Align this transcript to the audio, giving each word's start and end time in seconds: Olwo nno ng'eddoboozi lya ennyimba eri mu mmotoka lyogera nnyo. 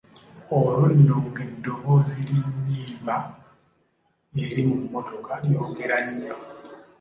Olwo 0.55 0.83
nno 0.93 1.15
ng'eddoboozi 1.27 2.19
lya 2.27 2.39
ennyimba 2.49 3.15
eri 4.43 4.61
mu 4.67 4.75
mmotoka 4.81 5.31
lyogera 5.43 5.97
nnyo. 6.07 6.35